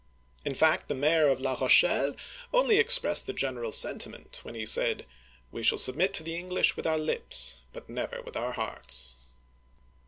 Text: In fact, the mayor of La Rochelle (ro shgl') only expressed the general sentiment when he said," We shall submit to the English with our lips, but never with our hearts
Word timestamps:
In 0.43 0.55
fact, 0.55 0.87
the 0.87 0.95
mayor 0.95 1.27
of 1.27 1.39
La 1.39 1.51
Rochelle 1.53 2.13
(ro 2.13 2.15
shgl') 2.15 2.19
only 2.55 2.79
expressed 2.79 3.27
the 3.27 3.33
general 3.33 3.71
sentiment 3.71 4.39
when 4.41 4.55
he 4.55 4.65
said," 4.65 5.05
We 5.51 5.61
shall 5.61 5.77
submit 5.77 6.11
to 6.15 6.23
the 6.23 6.35
English 6.35 6.75
with 6.75 6.87
our 6.87 6.97
lips, 6.97 7.59
but 7.71 7.87
never 7.87 8.19
with 8.23 8.35
our 8.35 8.53
hearts 8.53 9.13